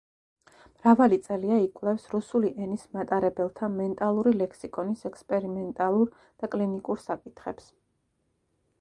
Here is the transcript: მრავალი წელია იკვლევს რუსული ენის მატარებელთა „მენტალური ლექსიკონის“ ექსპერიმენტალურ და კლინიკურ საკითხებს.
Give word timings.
მრავალი 0.77 1.17
წელია 1.27 1.57
იკვლევს 1.65 2.07
რუსული 2.13 2.49
ენის 2.65 2.87
მატარებელთა 2.99 3.71
„მენტალური 3.75 4.35
ლექსიკონის“ 4.41 5.07
ექსპერიმენტალურ 5.13 6.13
და 6.25 6.51
კლინიკურ 6.57 7.05
საკითხებს. 7.09 7.73